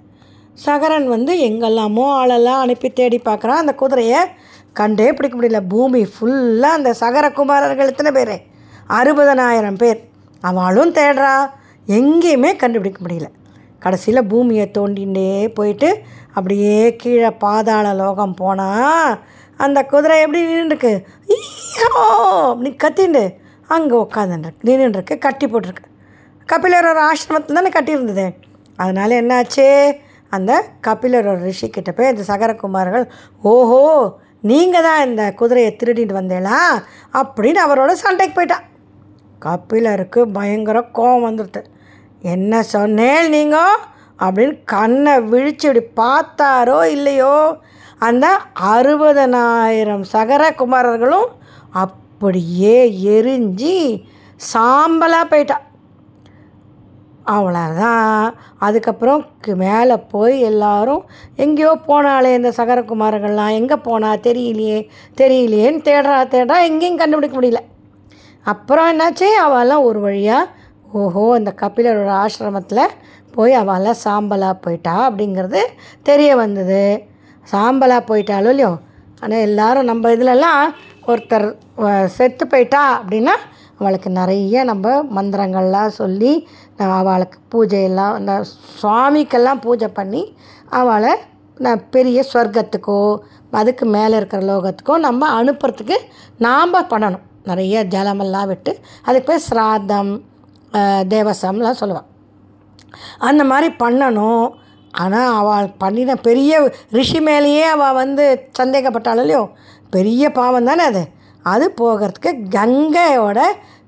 சகரன் 0.55 1.09
வந்து 1.09 1.39
எங்கெல்லாமோ 1.39 2.05
ஆளெல்லாம் 2.15 2.61
அனுப்பி 2.61 2.89
தேடி 2.91 3.21
பார்க்குறான் 3.25 3.63
அந்த 3.63 3.75
குதிரையை 3.75 4.21
கண்டே 4.73 5.13
பிடிக்க 5.13 5.35
முடியல. 5.39 5.61
பூமி 5.69 6.03
ஃபுல்லாக 6.03 6.79
அந்த 6.79 6.95
சகரகுமாரர்கள் 7.01 7.87
எத்தனை 7.87 8.13
பேர்? 8.13 8.35
அறுபதனாயிரம் 8.89 9.79
பேர். 9.79 10.01
அவளும் 10.41 10.93
தேடுறா. 10.93 11.51
எங்கேயுமே 11.89 12.57
கண்டுபிடிக்க 12.57 13.01
முடியல. 13.05 13.29
கடைசியில் 13.79 14.27
பூமியை 14.27 14.71
தோண்டிகிட்டே 14.79 15.49
போயிட்டு 15.49 16.01
அப்படியே 16.33 16.97
கீழே 16.97 17.31
பாதாள 17.31 17.93
லோகம் 17.93 18.35
போனால் 18.35 19.19
அந்த 19.57 19.85
குதிரை 19.85 20.21
எப்படி 20.21 20.41
நின்றுருக்கு? 20.45 20.93
ஈயோ 21.27 21.91
அப்படி 22.51 22.77
கத்திண்டு 22.85 23.35
அங்கே 23.67 23.97
உட்காந்துருக்கு 23.97 24.65
நின்றுருக்கு 24.65 25.19
கட்டி 25.19 25.47
போட்டிருக்கு. 25.47 25.91
கபிலரோட 26.53 26.99
ஆசிரமத்தில் 27.11 27.59
தானே 27.59 27.69
கட்டியிருந்தது. 27.69 28.27
அதனால் 28.77 29.11
என்னாச்சு? 29.11 29.69
அந்த 30.37 30.53
கபிலரோட 30.87 31.39
ரிஷிக்கிட்ட 31.49 31.91
போய் 31.97 32.13
இந்த 32.13 32.25
சகரகுமார்கள் 32.31 33.07
ஓஹோ 33.53 33.81
நீங்கள் 34.51 34.87
தான் 34.87 35.03
இந்த 35.09 35.23
குதிரையை 35.41 35.71
திருடிட்டு 35.81 36.15
வந்தேளா? 36.19 36.59
அப்படின்னு 37.21 37.61
அவரோட 37.67 37.93
சண்டைக்கு 38.05 38.35
போயிட்டான் 38.37 38.67
கபிலருக்கு 39.43 40.21
பயங்கர 40.37 40.79
கோவம் 40.99 41.27
வந்துடுது. 41.29 41.63
என்ன 42.35 42.63
சொன்னேன் 42.75 43.31
நீங்கள் 43.35 43.81
அப்படின்னு 44.19 44.57
கண்ணை 44.73 45.15
விழிச்சு 45.33 45.67
இப்படி 45.69 45.83
பார்த்தாரோ 46.01 46.79
இல்லையோ 46.97 47.37
அந்த 48.07 48.27
அறுபதனாயிரம் 48.75 50.05
சகரகுமாரர்களும் 50.13 51.31
அப்படியே 51.83 52.77
எரிஞ்சு 53.17 53.77
சாம்பலாக 54.53 55.27
போயிட்டா. 55.33 55.57
அவ்வளோதான் 57.27 58.35
அதுக்கப்புறம் 58.59 59.27
மேலே 59.45 59.97
போய் 59.97 60.41
எல்லாரும் 60.41 61.03
எங்கேயோ 61.37 61.79
போனாலே 61.87 62.35
இந்த 62.35 62.53
சகரகுமாரர்கள்லாம். 62.57 63.51
எங்கே 63.51 63.77
போனா 63.77 64.15
தெரியலையே 64.17 64.89
தெரியலையேன்னு 65.17 65.81
தேடுறா 65.89 66.19
தேடுறா 66.35 66.63
எங்கேயும் 66.63 66.97
கண்டுபிடிக்க 66.97 67.41
முடியல. 67.41 67.63
அப்புறம் 68.43 68.89
என்னாச்சு? 68.93 69.29
அவெல்லாம் 69.47 69.83
ஒரு 69.83 70.01
வழியாக 70.01 70.51
ஓஹோ 70.93 71.35
அந்த 71.35 71.55
கபிலரோட 71.63 72.25
ஆசிரமத்தில் 72.25 72.93
போய் 73.31 73.55
அவெல்லாம் 73.59 74.03
சாம்பலாக 74.05 74.53
போயிட்டா 74.61 75.11
அப்படிங்கிறது 75.11 75.61
தெரிய 76.03 76.37
வந்தது. 76.37 77.05
சாம்பலாக 77.53 78.09
போயிட்டாலும் 78.11 78.53
இல்லையோ? 78.55 78.79
ஆனால் 79.21 79.39
எல்லோரும் 79.39 79.85
நம்ம 79.85 80.13
இதிலெல்லாம் 80.13 80.75
ஒருத்தர் 81.11 81.47
செத்து 82.17 82.45
போயிட்டா 82.47 82.83
அப்படின்னா 82.99 83.35
அவளுக்கு 83.79 84.11
நிறைய 84.19 84.65
நம்ம 84.71 84.95
மந்திரங்கள்லாம் 85.17 85.95
சொல்லி 86.01 86.33
நான் 86.79 86.97
அவளுக்கு 87.01 87.39
பூஜையெல்லாம் 87.53 88.15
அந்த 88.19 88.33
சுவாமிக்கெல்லாம் 88.81 89.63
பூஜை 89.65 89.89
பண்ணி 89.99 90.23
அவளை 90.81 91.13
நான் 91.65 91.83
பெரிய 91.97 92.19
சொர்க்கத்துக்கோ 92.33 92.99
அதுக்கு 93.61 93.85
மேலே 93.97 94.15
இருக்கிற 94.21 94.41
லோகத்துக்கோ 94.51 94.95
நம்ம 95.07 95.29
அனுப்புறதுக்கு 95.41 95.97
நாம் 96.47 96.73
பண்ணணும். 96.93 97.25
நிறைய 97.51 97.85
ஜலமெல்லாம் 97.95 98.51
விட்டு 98.51 98.73
அதுக்கு 99.07 99.29
போய் 99.29 99.47
சிராதம் 99.49 100.13
தேவசம்லாம் 101.13 101.81
சொல்லுவாள். 101.81 102.09
அந்த 103.29 103.43
மாதிரி 103.51 103.69
பண்ணணும். 103.83 104.47
ஆனால் 105.03 105.31
அவள் 105.39 105.69
பண்ணின 105.83 106.17
பெரிய 106.27 106.53
ரிஷி 106.97 107.21
மேலேயே 107.29 107.65
அவள் 107.75 107.99
வந்து 108.01 108.25
சந்தேகப்பட்டாள் 108.59 109.23
இல்லையோ 109.23 109.43
பெரிய 109.95 110.25
பாவம் 110.33 110.65
தானே 110.65 110.85
அது? 110.85 111.03
அது 111.45 111.67
போகிறதுக்கு 111.81 112.31
கங்கையோட 112.55 113.41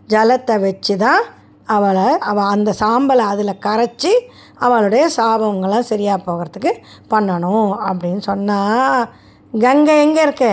ஜலத்தை 0.08 0.56
வச்சு 0.60 0.94
தான் 0.96 1.22
அவளை 1.68 2.04
அவள் 2.22 2.50
அந்த 2.50 2.70
சாம்பலை 2.80 3.24
அதில் 3.26 3.62
கரைச்சி 3.64 4.12
அவளுடைய 4.58 5.04
சாபங்கள்லாம் 5.16 5.88
சரியாக 5.88 6.24
போகிறதுக்கு 6.26 6.72
பண்ணணும் 7.10 7.70
அப்படின்னு 7.88 8.22
சொன்னால் 8.22 9.00
கங்கை 9.54 9.94
எங்கே 10.00 10.22
இருக்கு? 10.22 10.52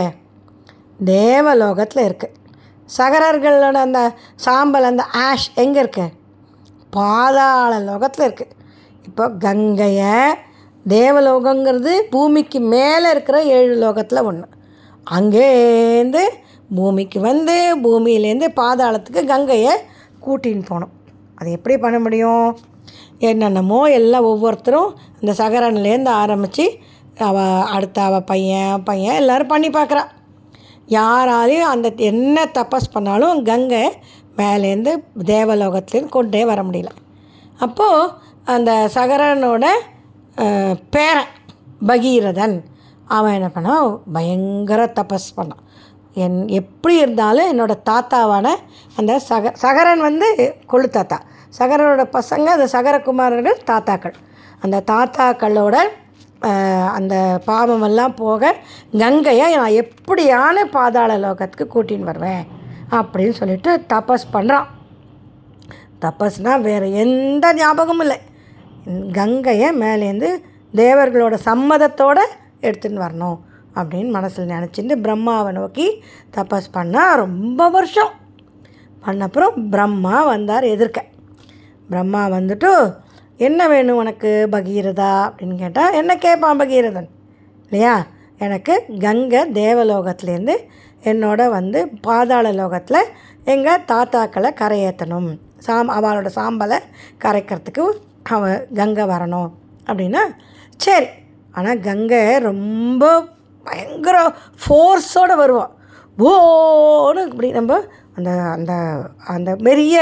தேவலோகத்தில் 1.05 2.05
இருக்குது 2.05 2.35
சகரர்களோட 2.89 3.77
அந்த 3.79 4.01
சாம்பல் 4.45 4.89
அந்த 4.89 5.03
ஆஷ் 5.23 5.47
எங்கே 5.55 5.79
இருக்கு? 5.79 6.05
பாதாள 6.93 7.73
லோகத்தில் 7.85 8.25
இருக்குது 8.25 8.53
இப்போ 9.05 9.23
கங்கையை 9.39 10.15
தேவலோகங்கிறது 10.85 11.93
பூமிக்கு 12.11 12.59
மேலே 12.73 13.07
இருக்கிற 13.09 13.37
ஏழு 13.55 13.75
லோகத்தில் 13.75 14.25
ஒன்று 14.25 14.47
அங்கேருந்து 15.07 16.23
பூமிக்கு 16.75 17.19
வந்து 17.19 17.55
பூமியிலேருந்து 17.83 18.47
பாதாளத்துக்கு 18.59 19.21
கங்கையை 19.25 19.73
கூட்டின்னு 20.25 20.65
போகணும் 20.67 20.93
அது 21.35 21.51
எப்படி 21.51 21.75
பண்ண 21.77 21.97
முடியும்? 21.99 22.57
என்னென்னமோ 23.19 23.79
எல்லாம் 23.99 24.23
ஒவ்வொருத்தரும் 24.23 24.89
இந்த 25.21 25.31
சகரன்லேருந்து 25.43 26.11
ஆரம்பித்து 26.23 26.65
அவ 27.19 27.37
அடுத்த 27.75 27.97
அவ 28.01 28.19
பையன் 28.19 28.83
பையன் 28.83 29.15
எல்லோரும் 29.15 29.51
பண்ணி 29.53 29.69
பார்க்குறா. 29.69 30.03
யாராலையும் 30.87 31.71
அந்த 31.73 31.87
என்ன 31.97 32.45
தபஸ் 32.57 32.93
பண்ணாலும் 32.93 33.43
கங்கை 33.43 33.83
மேலேருந்து 34.37 34.93
தேவலோகத்துலேருந்து 35.25 36.15
கொண்டே 36.17 36.45
வர 36.45 36.59
முடியல. 36.63 36.91
அப்போது 37.59 38.09
அந்த 38.43 38.71
சகரனோட 38.95 39.65
பேரன் 40.89 41.33
பகீரதன் 41.85 42.55
அவன் 43.17 43.35
என்ன 43.37 43.49
பண்ணான்? 43.55 43.87
பயங்கர 44.15 44.81
தபஸ் 44.97 45.29
பண்ணான். 45.37 45.63
என் 46.23 46.39
எப்படி 46.59 46.95
இருந்தாலும் 47.03 47.49
என்னோடய 47.51 47.83
தாத்தாவான 47.89 48.47
அந்த 48.97 49.13
சக 49.29 49.51
சகரன் 49.63 50.03
வந்து 50.07 50.27
கொள்ளு 50.71 50.87
தாத்தா. 50.97 51.17
சகரனோட 51.59 52.03
பசங்க 52.17 52.47
அந்த 52.55 52.67
சகரகுமாரர்கள் 52.75 53.57
தாத்தாக்கள். 53.71 54.15
அந்த 54.63 54.83
தாத்தாக்களோட 54.91 55.75
அந்த 56.97 57.15
பாவமெல்லாம் 57.47 58.15
போக 58.15 58.53
கங்கையை 59.01 59.45
நான் 59.55 59.77
எப்படியான 59.83 60.65
பாதாள 60.75 61.17
லோகத்துக்கு 61.25 61.65
கூட்டின்னு 61.73 62.09
வருவேன் 62.09 62.45
அப்படின்னு 62.99 63.35
சொல்லிட்டு 63.39 63.71
தபஸ் 63.93 64.25
பண்ணுறான் 64.33 64.69
தபஸ்னால் 66.05 66.65
வேறு 66.69 66.87
எந்த 67.03 67.53
ஞாபகமும் 67.53 68.03
இல்லை. 68.05 68.19
கங்கையை 69.17 69.69
மேலேருந்து 69.83 70.31
தேவர்களோட 70.73 71.35
சம்மதத்தோடு 71.49 72.23
எடுத்துன்னு 72.63 73.03
வரணும் 73.05 73.39
அப்படின்னு 73.75 74.09
மனசில் 74.09 74.47
நினச்சிட்டு 74.47 74.95
பிரம்மாவை 75.01 75.51
நோக்கி 75.51 76.03
தபஸ் 76.35 76.69
பண்ணால் 76.73 77.15
ரொம்ப 77.15 77.69
வருஷம். 77.69 78.11
பண்ணப்புறம் 79.05 79.69
பிரம்மா 79.69 80.23
வந்தார் 80.23 80.63
எதிர்க்க. 80.63 81.05
பிரம்மா 81.89 82.27
வந்துட்டு 82.27 82.95
என்ன 83.37 83.67
வேணும் 83.67 83.97
உனக்கு 83.97 84.47
பகீரதா? 84.51 85.29
அப்படின்னு 85.29 85.55
கேட்டால் 85.55 85.93
என்ன 85.93 86.17
கேட்பான் 86.17 86.59
பகீரதன்? 86.59 87.09
இல்லையா? 87.63 88.05
எனக்கு 88.37 88.85
கங்கை 88.99 89.51
தேவலோகத்துலேருந்து 89.51 90.55
என்னோட 91.03 91.49
வந்து 91.49 91.89
பாதாள 92.01 92.51
லோகத்தில் 92.51 93.09
எங்கள் 93.45 93.81
தாத்தாக்களை 93.81 94.49
கரையேற்றணும் 94.61 95.37
சாம் 95.57 95.89
அவளோட 95.89 96.29
சாம்பலை 96.35 96.79
கரைக்கிறதுக்கு 97.21 97.83
அவ 98.23 98.57
கங்கை 98.73 99.05
வரணும் 99.05 99.51
அப்படின்னா 99.85 100.19
சரி 100.77 101.05
ஆனால் 101.57 101.83
கங்கை 101.87 102.21
ரொம்ப 102.49 103.03
பயங்கர 103.65 104.17
ஃபோர்ஸோடு 104.61 105.35
வருவாள் 105.41 105.73
ஓன்னு 106.29 107.21
இப்படி 107.29 107.49
நம்ம 107.59 107.79
அந்த 108.17 108.31
அந்த 108.55 108.73
அந்த 109.33 109.51
பெரிய 109.67 109.95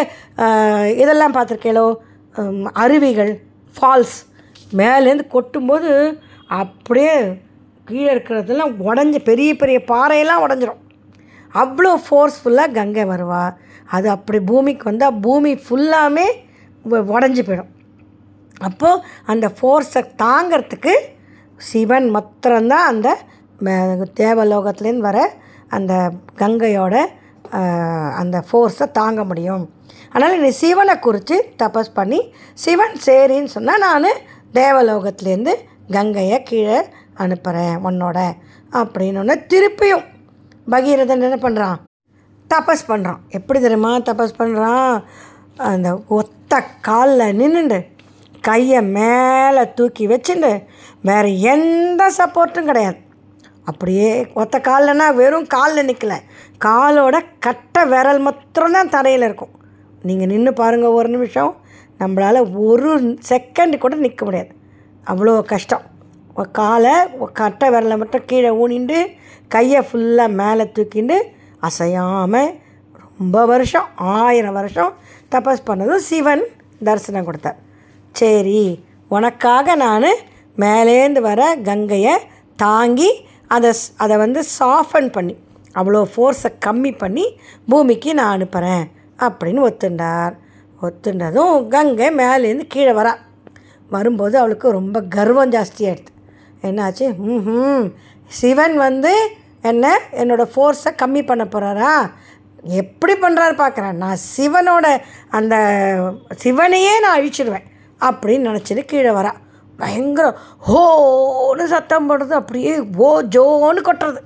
இதெல்லாம் 1.01 1.36
பார்த்துருக்கேளோ 1.36 1.86
அருவிகள் 2.84 3.31
ஃபால்ஸ் 3.75 4.17
மேலேருந்து 4.79 5.25
கொட்டும்போது 5.36 5.91
அப்படியே 6.62 7.15
கீழே 7.89 8.10
இருக்கிறதெல்லாம் 8.13 8.74
உடஞ்சி 8.89 9.20
பெரிய 9.29 9.51
பெரிய 9.62 9.77
பாறையெல்லாம் 9.91 10.43
உடஞ்சிரும். 10.46 10.81
அவ்வளோ 11.62 11.91
ஃபோர்ஸ்ஃபுல்லாக 12.05 12.75
கங்கை 12.77 13.03
வருவா. 13.12 13.43
அது 13.96 14.08
அப்படி 14.15 14.39
பூமிக்கு 14.50 14.89
வந்தால் 14.89 15.17
பூமி 15.25 15.51
ஃபுல்லாமே 15.63 16.27
உடஞ்சி 17.15 17.41
போயிடும். 17.48 17.72
அப்போது 18.67 19.01
அந்த 19.31 19.46
ஃபோர்ஸை 19.58 20.01
தாங்கிறதுக்கு 20.24 20.93
சிவன் 21.70 22.10
மாத்திரம்தான் 22.10 22.88
அந்த 22.88 23.10
தேவலோகத்துலேருந்து 24.13 25.08
வர 25.10 25.30
அந்த 25.70 26.12
கங்கையோட 26.39 26.96
அந்த 28.15 28.44
ஃபோர்ஸை 28.51 28.91
தாங்க 28.91 29.24
முடியும். 29.24 29.70
அதனால் 30.13 30.39
நீ 30.39 30.50
சிவனை 30.50 31.00
குறித்து 31.00 31.53
தபஸ் 31.63 31.91
பண்ணி 31.94 32.20
சிவன் 32.53 32.96
சரின்னு 33.06 33.44
சொன்னால் 33.44 33.80
நான் 33.80 34.08
தேவலோகத்துலேருந்து 34.53 35.53
கங்கையை 35.91 36.44
கீழே 36.44 36.80
அனுப்புகிறேன் 37.15 37.75
உன்னோட 37.84 38.20
அப்படின்னு 38.72 39.36
திருப்பியும் 39.53 40.06
பகீரதன் 40.72 41.22
என்ன 41.22 41.38
பண்ணுறான் 41.41 41.77
தபஸ் 42.50 42.88
பண்ணுறான் 42.88 43.20
எப்படி 43.30 43.60
தெரியுமா 43.60 43.91
தபஸ் 44.00 44.39
பண்ணுறான் 44.39 45.03
அந்த 45.56 45.89
ஒத்த 46.08 46.63
காலில் 46.82 47.36
நின்றுண்டு 47.36 47.80
கையை 48.48 48.79
மேலே 48.98 49.63
தூக்கி 49.77 50.03
வச்சுட்டு 50.12 50.51
வேறு 51.10 51.29
எந்த 51.53 52.01
சப்போர்ட்டும் 52.17 52.69
கிடையாது. 52.69 53.00
அப்படியே 53.69 54.10
ஒத்த 54.41 54.55
கால்லனா 54.67 55.07
வெறும் 55.19 55.48
காலில் 55.55 55.88
நிற்கல 55.89 56.15
காலோட 56.65 57.15
கட்டை 57.45 57.83
விரல் 57.93 58.21
மாத்திரம்தான் 58.25 58.93
தரையில் 58.95 59.25
இருக்கும். 59.27 59.53
நீங்கள் 60.07 60.31
நின்று 60.31 60.51
பாருங்கள் 60.62 60.98
ஒரு 61.00 61.10
நிமிஷம். 61.15 61.53
நம்மளால் 62.01 62.39
ஒரு 62.67 62.91
செகண்ட் 63.29 63.75
கூட 63.83 63.95
நிற்க 64.05 64.21
முடியாது. 64.27 64.51
அவ்வளோ 65.12 65.33
கஷ்டம். 65.53 65.86
காலை 66.60 66.93
கட்டை 67.39 67.67
விரலை 67.74 67.95
மட்டும் 68.01 68.27
கீழே 68.29 68.51
ஊனிண்டு 68.63 69.00
கையை 69.55 69.79
ஃபுல்லாக 69.88 70.38
மேலே 70.41 70.63
தூக்கிண்டு 70.75 71.17
அசையாமல் 71.67 72.51
ரொம்ப 73.19 73.39
வருஷம் 73.51 73.88
ஆயிரம் 74.13 74.57
வருஷம் 74.60 74.91
தபஸ் 75.33 75.67
பண்ணதும் 75.67 76.05
சிவன் 76.10 76.43
தரிசனம் 76.88 77.27
கொடுத்தார். 77.27 77.60
சரி 78.12 78.84
உனக்காக 79.10 79.75
நான் 79.75 80.08
மேலேந்து 80.58 81.20
வர 81.20 81.56
கங்கையை 81.56 82.15
தாங்கி 82.56 83.25
அதை 83.48 83.70
ஸ்- 83.70 83.91
அதை 83.98 84.18
வந்து 84.18 84.44
சாஃபன் 84.60 85.12
பண்ணி 85.12 85.36
அவ்வளோ 85.75 86.06
ஃபோர்ஸை 86.15 86.50
கம்மி 86.65 86.98
பண்ணி 86.98 87.39
பூமிக்கு 87.70 88.13
நான் 88.13 88.32
அனுப்புகிறேன் 88.32 88.91
அப்படின்னு 89.20 89.62
ஒத்துண்டார். 89.68 90.34
ஒத்துண்டதும் 90.82 91.68
கங்கை 91.68 92.10
மேலேருந்து 92.10 92.68
கீழே 92.68 92.91
வரா. 92.91 93.13
வரும்போது 93.89 94.38
அவளுக்கு 94.38 94.72
ரொம்ப 94.72 95.01
கர்வம் 95.01 95.51
ஜாஸ்தியாகிடுது 95.51 96.12
என்னாச்சு? 96.62 97.18
ம் 97.18 97.88
சிவன் 98.27 98.77
வந்து 98.77 99.13
என்ன 99.62 100.00
என்னோடய 100.12 100.50
ஃபோர்ஸை 100.56 100.91
கம்மி 101.01 101.25
பண்ண 101.25 101.44
போகிறாரா 101.44 102.12
எப்படி 102.63 103.13
பண்ணுறாரு 103.13 103.56
பார்க்குறேன் 103.58 103.91
நான் 103.91 104.18
சிவனோட 104.38 105.01
அந்த 105.30 105.56
சிவனையே 106.44 107.00
நான் 107.00 107.20
அழிச்சிடுவேன். 107.20 107.68
அப்படின்னு 108.08 108.48
நினச்சிட்டு 108.50 108.84
கீழே 108.91 109.12
வரா. 109.20 109.31
பயங்கர 109.79 110.27
ஹோன்னு 110.67 111.63
சத்தம் 111.74 112.08
போடுறது 112.10 112.34
அப்படியே 112.41 112.74
ஓ 113.08 113.10
ஜோன்னு 113.36 113.81
கொட்டுறது. 113.88 114.22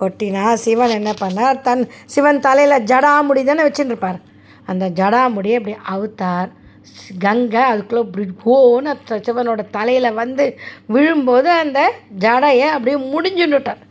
கொட்டினா 0.00 0.44
சிவன் 0.64 0.96
என்ன 0.98 1.10
பண்ணார்? 1.20 1.60
தன் 1.66 1.84
சிவன் 2.14 2.44
தலையில் 2.46 2.84
ஜடாமுடி 2.90 3.42
தானே 3.44 3.62
வச்சுட்டு 3.66 3.92
இருப்பார் 3.92 4.18
அந்த 4.72 4.84
ஜடாமுடியை 5.00 5.58
அப்படி 5.60 5.74
அவுத்தார். 5.94 6.50
கங்கை 7.24 7.62
அதுக்குள்ளே 7.70 8.02
இப்படி 8.06 8.24
ஓன்னு 8.52 8.92
சிவனோட 9.26 9.62
தலையில் 9.76 10.16
வந்து 10.20 10.44
விழும்போது 10.94 11.48
அந்த 11.62 11.80
ஜடையை 12.24 12.68
அப்படியே 12.76 12.96
முடிஞ்சுட்டார் 13.12 13.82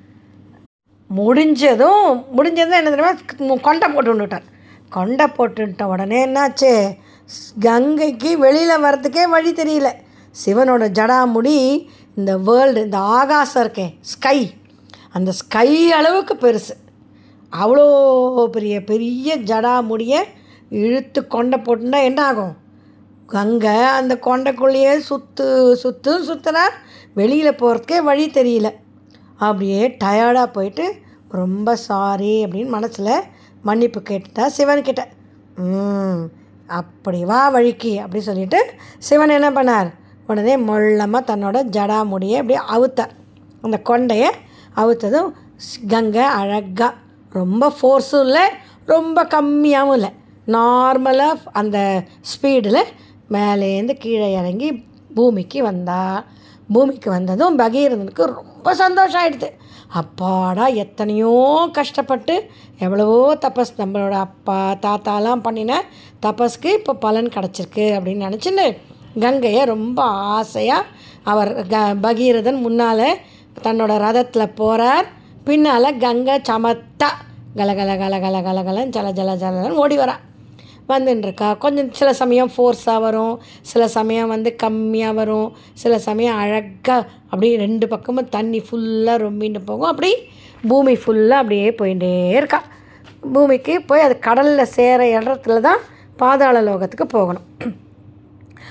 முடிஞ்சதும் 1.10 2.10
முடிஞ்சதும் 2.38 2.78
என்ன 2.80 2.92
தெரியுமா? 2.94 3.14
கொண்டை 3.68 3.88
போட்டு 3.94 4.16
விட்டார் 4.16 4.50
கொண்டை 4.96 5.26
போட்டுட்ட 5.38 5.84
உடனே 5.94 6.20
என்னாச்சு? 6.26 6.74
கங்கைக்கு 7.60 8.38
வெளியில் 8.38 8.84
வர்றதுக்கே 8.84 9.30
வழி 9.30 9.52
தெரியல. 9.54 9.92
சிவனோட 10.46 10.86
ஜடாமுடி 11.00 11.88
இந்த 12.16 12.38
வேர்ல்டு 12.38 12.82
இந்த 12.82 12.98
ஆகாசம் 12.98 13.68
இருக்கே 13.68 13.94
ஸ்கை 14.02 14.54
அந்த 15.12 15.32
ஸ்கை 15.32 15.92
அளவுக்கு 15.92 16.34
பெருசு. 16.34 16.76
அவ்வளோ 17.52 18.46
பெரிய 18.46 18.84
பெரிய 18.84 19.38
ஜடாமுடியை 19.38 20.24
இழுத்து 20.70 21.28
கொண்டை 21.28 21.60
போட்டுனா 21.60 22.04
என்ன 22.04 22.26
ஆகும்? 22.26 22.56
கங்கை 23.28 23.76
அந்த 23.76 24.20
கொண்டைக்குள்ளேயே 24.22 24.98
சுற்று 24.98 25.76
சுற்றும் 25.76 26.28
சுற்றுனா 26.28 26.66
வெளியில் 27.14 27.56
போகிறதுக்கே 27.56 28.04
வழி 28.04 28.30
தெரியல. 28.30 28.70
அப்படியே 29.38 29.98
டயர்டாக 30.04 30.54
போயிட்டு 30.54 30.94
ரொம்ப 31.30 31.76
சாரி 31.76 32.46
அப்படின்னு 32.46 32.68
மனசில் 32.68 33.22
மன்னிப்பு 33.62 34.02
கேட்டுட்டா 34.10 34.50
சிவன்கிட்ட. 34.58 35.04
ம். 35.56 36.40
அப்படி 36.80 37.20
வா 37.32 37.42
வழிக்கு 37.56 37.92
அப்படி 38.04 38.22
சொல்லிட்டு 38.28 38.60
சிவன் 39.08 39.36
என்ன 39.38 39.50
பண்ணார்? 39.52 39.90
உடனே 40.28 40.56
மொள்ளமாக 40.70 41.30
தன்னோட 41.30 41.58
ஜடாமுடியை 41.76 42.38
அப்படியே 42.42 42.62
அவுத்தார். 42.76 43.14
அந்த 43.62 43.78
கொண்டையை 43.90 44.30
அவுத்ததும் 44.76 45.30
கங்கை 45.94 46.26
அழகாக 46.40 46.90
ரொம்ப 47.32 47.72
ஃபோர்ஸும் 47.78 48.24
இல்லை 48.26 48.46
ரொம்ப 48.86 49.24
கம்மியாகவும் 49.36 49.98
இல்லை. 50.00 50.12
நார்மலாக 50.48 51.52
அந்த 51.62 51.78
ஸ்பீடில் 52.32 52.84
மேலேருந்து 53.34 53.94
கீழே 53.98 54.30
இறங்கி 54.40 54.70
பூமிக்கு 55.16 55.60
வந்தா 55.64 56.02
பூமிக்கு 56.74 57.10
வந்ததும் 57.10 57.58
பகீரதனுக்கு 57.62 58.26
ரொம்ப 58.40 58.74
சந்தோஷம் 58.82 59.22
ஆயிடுது 59.22 59.50
அப்பாடா 60.00 60.66
எத்தனையோ 60.84 61.32
கஷ்டப்பட்டு 61.78 62.36
எவ்வளவோ 62.78 63.18
தபஸ் 63.44 63.74
நம்மளோட 63.78 64.16
அப்பா 64.28 64.60
தாத்தாலாம் 64.86 65.42
பண்ணின 65.42 65.80
தபஸ்க்கு 66.26 66.70
இப்போ 66.80 66.94
பலன் 66.94 67.30
கிடச்சிருக்கு 67.36 67.86
அப்படின்னு 67.96 68.26
நினச்சின்னு 68.28 68.66
கங்கையை 69.20 69.64
ரொம்ப 69.66 70.02
ஆசையாக 70.04 70.90
அவர் 71.24 71.52
க 71.68 71.78
பகீரதன் 72.02 72.60
முன்னால் 72.60 73.08
தன்னோட 73.64 73.94
ரதத்தில் 74.06 74.56
போகிறார் 74.56 75.08
பின்னால் 75.44 75.98
கங்கை 75.98 76.36
சமத்தா. 76.50 77.10
கலகல 77.58 77.92
கல 78.02 78.16
கல 78.26 78.36
கல 78.68 78.86
ஜல 78.96 79.08
ஜல 79.20 79.32
ஜலன்னு 79.42 79.82
ஓடி 79.84 79.98
வரா. 79.98 80.16
வந்துட்டுருக்கா 80.90 81.58
கொஞ்சம் 81.58 81.90
சில 81.92 82.14
சமயம் 82.14 82.52
ஃபோர்ஸாக 82.56 83.00
வரும். 83.00 83.40
சில 83.62 83.88
சமயம் 83.88 84.28
வந்து 84.28 84.56
கம்மியாக 84.64 85.14
வரும். 85.14 85.50
சில 85.74 86.00
சமயம் 86.00 86.38
அழகாக 86.38 87.08
அப்படியே 87.30 87.58
ரெண்டு 87.58 87.88
பக்கமும் 87.88 88.30
தண்ணி 88.30 88.60
ஃபுல்லாக 88.60 89.24
ரொம்பின்னு 89.26 89.62
போகும். 89.66 89.90
அப்படி 89.90 90.12
பூமி 90.68 90.94
ஃபுல்லாக 90.94 91.42
அப்படியே 91.44 91.70
போயிட்டே 91.72 92.30
இருக்கா. 92.30 92.62
பூமிக்கு 93.34 93.82
போய் 93.82 94.02
அது 94.02 94.20
கடலில் 94.20 94.74
சேர 94.78 95.20
இடத்துல 95.20 95.60
தான் 95.60 95.82
பாதாள 96.22 96.62
லோகத்துக்கு 96.62 97.04
போகணும். 97.04 97.46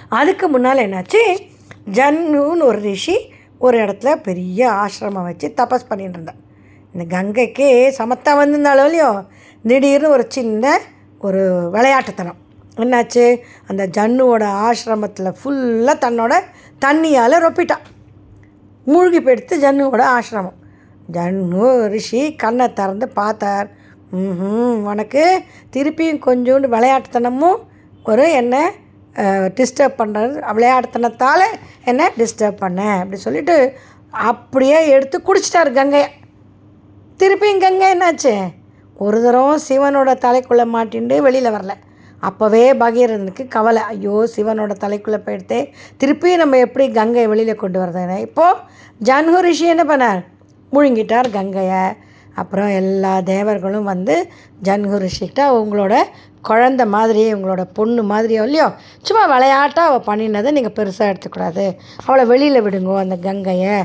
அதுக்கு 0.08 0.48
முன்னால் 0.48 0.78
என்னாச்சு? 0.78 1.38
ஜன்னுன்னு 1.92 2.62
ஒரு 2.62 2.78
ரிஷி 2.80 3.32
ஒரு 3.58 3.78
இடத்துல 3.78 4.14
பெரிய 4.14 4.70
ஆசிரமம் 4.70 5.22
வச்சு 5.22 5.52
தபஸ் 5.56 5.88
பண்ணிட்டு 5.88 6.12
இருந்தான். 6.12 6.40
இந்த 6.92 7.16
கங்கைக்கு 7.16 7.94
சமத்தா 7.98 8.36
வந்திருந்தாலும் 8.36 8.84
இல்லையோ? 8.84 9.22
திடீர்னு 9.62 10.08
ஒரு 10.08 10.26
சின்ன 10.28 10.80
ஒரு 11.20 11.70
விளையாட்டுத்தனம். 11.72 12.38
என்னாச்சு? 12.76 13.38
அந்த 13.66 13.86
ஜன்னுவோட 13.86 14.44
ஆசிரமத்தில் 14.68 15.34
ஃபுல்லாக 15.44 16.02
தன்னோட 16.04 16.34
தண்ணியால் 16.80 17.42
ரொப்பிட்டான். 17.46 17.84
மூழ்கி 18.84 19.20
போயிடுத்து 19.20 19.62
ஜன்னுவோட 19.62 20.04
ஆசிரமம். 20.18 20.58
ஜன்னு 21.12 21.86
ரிஷி 21.86 22.34
கண்ணை 22.34 22.72
திறந்து 22.72 23.08
பார்த்தார். 23.08 23.70
ம் 24.18 24.79
உனக்கு 24.90 25.25
திருப்பியும் 25.75 26.23
கொஞ்சோண்டு 26.27 26.68
விளையாட்டுத்தனமும் 26.75 27.59
ஒரு 28.11 28.25
என்ன 28.40 28.57
டிஸ்டர்ப் 29.59 30.01
பண்ணுறது 30.01 30.35
விளையாட்டுத்தனத்தால் 30.57 31.46
என்ன 31.90 32.09
டிஸ்டர்ப் 32.20 32.62
பண்ண 32.62 32.81
அப்படி 33.03 33.20
சொல்லிட்டு 33.27 33.57
அப்படியே 34.31 34.79
எடுத்து 34.94 35.16
குடிச்சிட்டார் 35.29 35.70
கங்கையை 35.79 36.09
திருப்பியும் 37.20 37.62
கங்கை 37.64 37.87
என்னாச்சு? 37.94 38.35
ஒரு 39.05 39.18
தரம் 39.23 39.62
சிவனோட 39.68 40.11
தலைக்குள்ளே 40.25 40.64
மாட்டிண்டு 40.75 41.16
வெளியில் 41.27 41.55
வரல. 41.57 41.75
அப்போவே 42.29 42.64
பகீரதனுக்கு 42.83 43.44
கவலை. 43.57 43.83
ஐயோ 43.92 44.14
சிவனோட 44.35 44.73
தலைக்குள்ளே 44.85 45.20
போயிடுத்தே 45.27 45.61
திருப்பியும் 46.01 46.42
நம்ம 46.42 46.59
எப்படி 46.66 46.87
கங்கையை 46.99 47.29
வெளியில் 47.33 47.62
கொண்டு 47.62 47.79
வரதுன்னு? 47.83 48.16
இப்போது 48.27 48.61
ஜன்ஹு 49.09 49.40
ரிஷி 49.46 49.66
என்ன 49.75 49.85
பண்ணார்? 49.90 50.23
முழுங்கிட்டார் 50.73 51.29
கங்கையை. 51.38 51.85
அப்புறம் 52.40 52.71
எல்லா 52.81 53.12
தேவர்களும் 53.31 53.88
வந்து 53.93 54.14
ஜன்ஹு 54.66 54.99
ரிஷிக்கிட்ட 55.05 55.45
உங்களோட 55.61 55.95
குழந்த 56.49 56.83
மாதிரியே 56.95 57.31
உங்களோட 57.37 57.62
பொண்ணு 57.79 58.03
மாதிரியோ 58.12 58.43
இல்லையோ 58.49 58.69
சும்மா 59.07 59.25
விளையாட்டாக 59.33 59.88
அவள் 59.90 60.07
பண்ணினதை 60.09 60.51
நீங்கள் 60.57 60.77
பெருசாக 60.79 61.11
எடுத்துக்கூடாது. 61.12 61.64
அவளை 62.07 62.25
வெளியில் 62.33 62.64
விடுங்கோ 62.66 62.95
அந்த 63.05 63.16
கங்கையை 63.27 63.77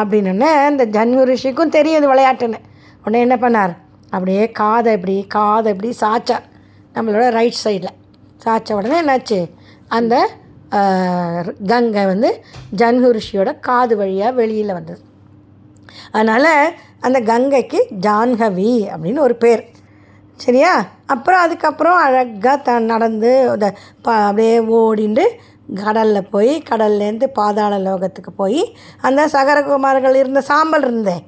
அப்படின்னு 0.00 0.50
இந்த 0.70 0.86
ஜன்ஹு 0.96 1.22
ரிஷிக்கும் 1.32 1.74
தெரியும் 1.76 2.00
இது 2.00 2.12
விளையாட்டுன்னு. 2.14 2.60
உடனே 3.04 3.20
என்ன 3.26 3.36
பண்ணார்? 3.44 3.74
அப்படியே 4.14 4.44
காதை 4.60 4.92
இப்படி 4.98 5.16
காதை 5.36 5.68
இப்படி 5.74 5.90
சாய்ச்சார் 6.02 6.46
நம்மளோட 6.94 7.26
ரைட் 7.38 7.62
சைடில் 7.64 7.96
சாய்ச்ச 8.44 8.78
உடனே 8.78 8.98
என்னாச்சு? 9.02 9.40
அந்த 9.96 10.14
கங்கை 11.70 12.02
வந்து 12.12 12.28
ஜன்ஹு 12.80 13.08
ரிஷியோட 13.16 13.50
காது 13.68 13.94
வழியாக 14.00 14.38
வெளியில் 14.40 14.76
வந்தது. 14.78 15.00
அதனால் 16.12 16.52
அந்த 17.00 17.20
கங்கைக்கு 17.20 17.86
ஜான்ஹவி 18.00 18.72
அப்படின்னு 18.92 19.18
ஒரு 19.18 19.36
பேர். 19.36 19.62
சரியா? 20.36 20.72
அப்புறம் 21.06 21.40
அதுக்கப்புறம் 21.40 21.96
அழகாக 21.96 22.56
த 22.56 22.78
நடந்து 22.78 23.30
இந்த 23.54 23.74
ப 24.02 24.12
அப்படியே 24.12 24.58
ஓடிண்டு 24.60 25.24
கடலில் 25.74 26.28
போய் 26.28 26.62
கடல்லேருந்து 26.70 27.26
பாதாள 27.26 27.78
லோகத்துக்கு 27.78 28.32
போய் 28.36 28.62
அந்த 29.00 29.26
சகரகுமார்கள் 29.26 30.14
இருந்த 30.14 30.40
சாம்பல் 30.40 30.82
இருந்தேன் 30.82 31.24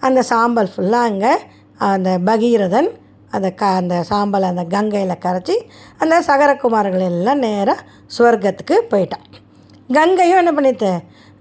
அந்த 0.00 0.22
சாம்பல் 0.22 0.70
ஃபுல்லாக 0.76 1.08
அங்கே 1.10 1.32
அந்த 1.76 2.18
பகீரதன் 2.24 2.90
அந்த 3.30 3.48
க 3.50 3.66
அந்த 3.66 4.04
சாம்பலை 4.10 4.46
அந்த 4.52 4.64
கங்கையில் 4.64 5.22
கரைச்சி 5.24 5.56
அந்த 5.98 6.16
சகரகுமார்கள் 6.26 7.04
எல்லாம் 7.04 7.38
நேராக 7.38 7.84
சுவர்க்கத்துக்கு 8.18 8.76
போயிட்டான். 8.90 9.26
கங்கையும் 9.92 10.38
என்ன 10.38 10.52
பண்ணிட்டு 10.52 10.90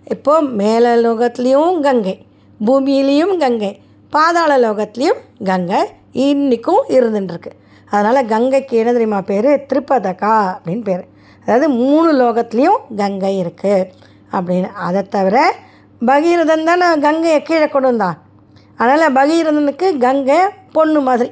இப்போது 0.06 0.48
மேல 0.48 0.96
லோகத்துலேயும் 0.96 1.80
கங்கை. 1.80 2.16
பூமியிலையும் 2.66 3.38
கங்கை 3.38 3.82
பாதாள 4.10 4.58
லோகத்துலேயும் 4.58 5.22
கங்கை 5.44 5.80
இன்றைக்கும் 6.12 6.84
இருந்துட்டுருக்கு 6.88 7.52
அதனால் 7.90 8.28
கங்கைக்கு 8.28 8.78
என்ன 8.78 8.92
தெரியுமா 8.92 9.22
பேர்? 9.22 9.66
திருப்பதகா 9.74 10.36
அப்படின்னு 10.54 10.84
பேர். 10.84 11.04
அதாவது 11.42 11.70
மூணு 11.70 12.14
லோகத்துலேயும் 12.14 12.80
கங்கை 12.96 13.44
இருக்குது 13.44 13.90
அப்படின்னு. 14.32 14.70
அதை 14.72 15.02
தவிர 15.04 15.54
பகீரதன் 16.06 16.64
தானே 16.64 17.00
கங்கையை 17.00 17.42
கீழே 17.42 17.68
கொண்டு 17.68 17.88
வந்தான். 17.88 18.18
அதனால் 18.76 19.14
பகீரதனுக்கு 19.14 19.98
கங்கை 19.98 20.38
பொண்ணு 20.72 21.02
மாதிரி. 21.02 21.32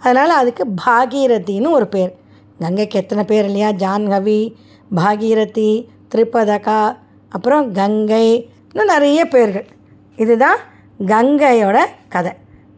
அதனால் 0.00 0.30
அதுக்கு 0.30 0.64
பாகீரதின்னு 0.86 1.70
ஒரு 1.70 1.88
பேர். 1.88 2.12
கங்கைக்கு 2.58 2.98
எத்தனை 2.98 3.24
பேர் 3.24 3.44
இல்லையா? 3.44 3.68
ஜான்கவி 3.68 4.54
பாகீரதி 4.94 5.86
திரிபதகா 6.14 6.96
அப்புறம் 7.28 7.72
கங்கை 7.72 8.52
இன்னும் 8.72 8.92
நிறைய 8.94 9.28
பேர்கள். 9.28 9.66
இதுதான் 10.16 10.58
கங்கையோட 11.06 11.78
கதை. 12.08 12.32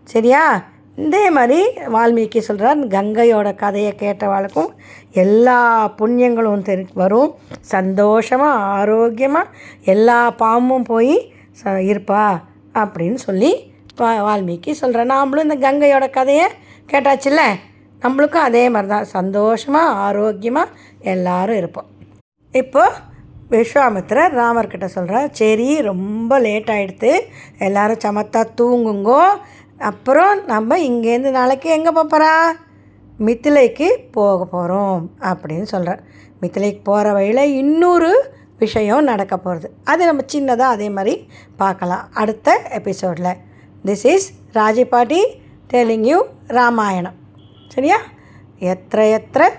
சரியா? 0.04 0.64
இதே 0.96 1.30
மாதிரி 1.30 1.60
வால்மீகி 1.94 2.38
சொல்கிறார் 2.38 2.78
கங்கையோட 2.78 3.54
கதையை 3.54 3.94
கேட்டவாளுக்கும் 3.98 4.68
எல்லா 5.10 5.88
புண்ணியங்களும் 5.98 6.62
தெரி 6.62 6.86
வரும். 6.94 7.34
சந்தோஷமாக 7.60 8.64
ஆரோக்கியமாக 8.78 9.52
எல்லா 9.84 10.30
பாம்பும் 10.30 10.84
போய் 10.84 11.32
ச 11.60 11.64
இருப்பா. 11.64 12.24
அப்படின்னு 12.72 13.14
சொல்லி 13.14 13.72
வா 13.96 14.10
வால்மீகி 14.28 14.70
சொல்கிறேன் 14.70 15.10
நாமளும் 15.10 15.46
இந்த 15.46 15.56
கங்கையோட 15.66 16.10
கதையை 16.10 16.46
கேட்டாச்சுல்ல? 16.92 17.42
நம்மளுக்கும் 18.02 18.46
அதே 18.48 18.68
மாதிரி 18.68 18.92
தான் 18.92 19.04
சந்தோஷமாக 19.04 19.86
ஆரோக்கியமாக 19.86 20.70
எல்லோரும் 21.00 21.56
இருப்போம். 21.56 21.86
இப்போது 22.52 22.94
விஸ்வாமித்திரர் 23.50 24.34
ராமர்கிட்ட 24.34 24.84
சொல்கிறார் 24.84 25.28
சரி 25.32 25.80
ரொம்ப 25.80 26.38
லேட் 26.38 26.68
ஆகிடுது 26.68 27.20
எல்லோரும் 27.58 27.96
சமத்தா 27.96 28.46
தூங்குங்கோ. 28.60 29.22
அப்புறம் 29.78 30.44
நம்ம 30.46 30.78
இங்கேருந்து 30.78 31.30
நாளைக்கு 31.30 31.70
எங்கே 31.70 31.90
போகிறா 31.90 32.52
மித்திலைக்கு 33.18 33.96
போக 34.10 34.44
போகிறோம் 34.44 35.10
அப்படின்னு 35.20 35.62
சொல்கிறார் 35.62 36.02
மித்திலைக்கு 36.40 36.80
போகிற 36.82 37.12
வழியில் 37.12 37.54
இன்னொரு 37.54 38.32
விஷயம் 38.58 39.04
நடக்க 39.04 39.36
போகிறது 39.36 39.74
அது 39.84 40.06
நம்ம 40.06 40.22
சின்னதாக 40.32 40.74
அதே 40.74 40.90
மாதிரி 40.90 41.28
பார்க்கலாம் 41.56 42.08
அடுத்த 42.12 42.60
எபிசோடில் 42.68 43.36
திஸ் 43.84 44.06
இஸ் 44.06 44.32
ராஜிபாட்டி 44.54 45.24
டெலிங் 45.72 46.06
யூ 46.06 46.24
ராமாயணம் 46.48 47.14
சரியா? 47.68 47.96
எத்திர 48.60 48.98
எத்திர 49.10 49.52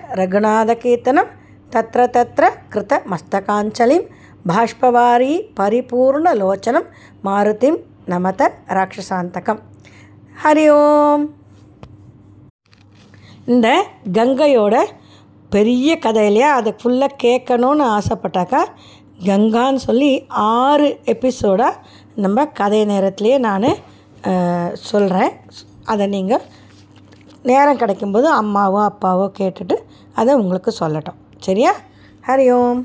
தத்திர 1.72 2.02
தத்திர 2.16 2.44
கிருத 2.72 2.94
மஸ்தகாஞ்சலிம் 3.12 4.06
பாஷ்பவாரி 4.50 5.32
பரிபூர்ணலோச்சனம் 5.58 6.86
மாருதிம் 7.26 7.78
நமத 8.12 8.42
ராட்சசாந்தகம் 8.76 9.60
ஹரி 10.42 10.66
ஓம் 10.76 11.24
இந்த 13.54 13.68
கங்கையோட 14.18 14.76
பெரிய 15.50 15.90
கதை 16.04 16.22
இல்லையா? 16.26 16.48
அதை 16.58 16.70
ஃபுல்லாக 16.80 17.18
கேட்கணுன்னு 17.24 17.84
ஆசைப்பட்டாக்கா 17.96 18.62
கங்கான்னு 19.28 19.82
சொல்லி 19.88 20.10
ஆறு 20.54 20.88
எபிசோடாக 21.12 21.80
நம்ம 22.24 22.46
கதை 22.60 22.80
நேரத்துலேயே 22.92 23.38
நான் 23.48 23.68
சொல்கிறேன் 24.90 25.32
அதை 25.92 26.06
நீங்கள் 26.16 26.44
நேரம் 27.50 27.80
கிடைக்கும்போது 27.82 28.28
அம்மாவோ 28.40 28.80
அப்பாவோ 28.90 29.26
கேட்டுட்டு 29.38 29.76
அதை 30.20 30.32
உங்களுக்கு 30.34 30.70
சொல்லட்டும். 30.82 31.20
சரியா 31.46 31.72
ஹரி 32.24 32.46
ஓம் 32.58 32.80